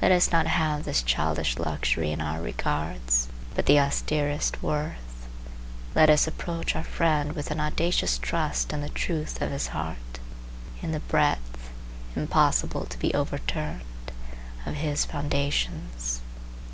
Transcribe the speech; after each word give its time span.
Let 0.00 0.12
us 0.12 0.30
not 0.30 0.46
have 0.46 0.84
this 0.84 1.02
childish 1.02 1.58
luxury 1.58 2.12
in 2.12 2.20
our 2.20 2.40
regards, 2.40 3.26
but 3.56 3.66
the 3.66 3.80
austerest 3.80 4.62
worth; 4.62 5.26
let 5.92 6.08
us 6.08 6.28
approach 6.28 6.76
our 6.76 6.84
friend 6.84 7.32
with 7.32 7.50
an 7.50 7.58
audacious 7.58 8.16
trust 8.16 8.72
in 8.72 8.80
the 8.80 8.88
truth 8.88 9.42
of 9.42 9.50
his 9.50 9.66
heart, 9.74 10.20
in 10.82 10.92
the 10.92 11.00
breadth, 11.00 11.70
impossible 12.14 12.84
to 12.86 12.98
be 13.00 13.12
overturned, 13.12 13.82
of 14.64 14.74
his 14.76 15.04
foundations. 15.04 16.20